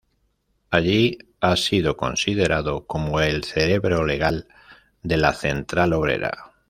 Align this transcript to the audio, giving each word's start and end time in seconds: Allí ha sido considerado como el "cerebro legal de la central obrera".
Allí 0.71 1.19
ha 1.41 1.55
sido 1.55 1.95
considerado 1.95 2.87
como 2.87 3.19
el 3.21 3.43
"cerebro 3.43 4.03
legal 4.03 4.47
de 5.03 5.17
la 5.17 5.31
central 5.35 5.93
obrera". 5.93 6.53